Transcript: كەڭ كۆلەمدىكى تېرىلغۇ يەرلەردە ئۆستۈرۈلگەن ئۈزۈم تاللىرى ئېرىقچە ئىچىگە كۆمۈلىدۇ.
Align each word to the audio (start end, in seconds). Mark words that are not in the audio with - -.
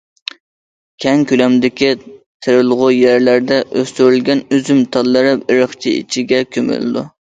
كەڭ 1.05 1.21
كۆلەمدىكى 1.31 1.91
تېرىلغۇ 2.47 2.89
يەرلەردە 2.95 3.63
ئۆستۈرۈلگەن 3.69 4.45
ئۈزۈم 4.53 4.85
تاللىرى 4.97 5.39
ئېرىقچە 5.41 5.99
ئىچىگە 6.03 6.47
كۆمۈلىدۇ. 6.57 7.11